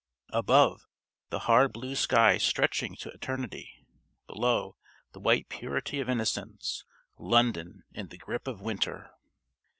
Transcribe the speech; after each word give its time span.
Above 0.31 0.87
the 1.29 1.41
hard 1.41 1.71
blue 1.71 1.93
sky 1.95 2.39
stretching 2.39 2.95
to 2.95 3.11
eternity; 3.11 3.85
below 4.25 4.75
the 5.11 5.19
white 5.19 5.47
purity 5.47 5.99
of 5.99 6.09
innocence. 6.09 6.85
London 7.19 7.83
in 7.93 8.07
the 8.07 8.17
grip 8.17 8.47
of 8.47 8.61
winter! 8.61 9.11